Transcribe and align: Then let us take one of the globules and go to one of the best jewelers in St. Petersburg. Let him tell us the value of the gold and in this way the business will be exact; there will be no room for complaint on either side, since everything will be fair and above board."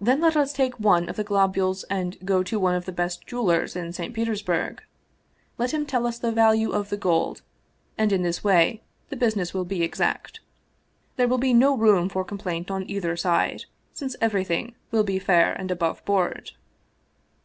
Then 0.00 0.20
let 0.20 0.36
us 0.36 0.52
take 0.52 0.80
one 0.80 1.08
of 1.08 1.14
the 1.14 1.22
globules 1.22 1.84
and 1.84 2.18
go 2.26 2.42
to 2.42 2.58
one 2.58 2.74
of 2.74 2.86
the 2.86 2.90
best 2.92 3.24
jewelers 3.24 3.76
in 3.76 3.92
St. 3.92 4.12
Petersburg. 4.12 4.82
Let 5.58 5.72
him 5.72 5.86
tell 5.86 6.08
us 6.08 6.18
the 6.18 6.32
value 6.32 6.72
of 6.72 6.88
the 6.88 6.96
gold 6.96 7.42
and 7.96 8.10
in 8.10 8.22
this 8.24 8.42
way 8.42 8.82
the 9.10 9.16
business 9.16 9.54
will 9.54 9.64
be 9.64 9.84
exact; 9.84 10.40
there 11.14 11.28
will 11.28 11.38
be 11.38 11.54
no 11.54 11.76
room 11.76 12.08
for 12.08 12.24
complaint 12.24 12.68
on 12.68 12.90
either 12.90 13.16
side, 13.16 13.66
since 13.92 14.16
everything 14.20 14.74
will 14.90 15.04
be 15.04 15.20
fair 15.20 15.52
and 15.52 15.70
above 15.70 16.04
board." 16.04 16.50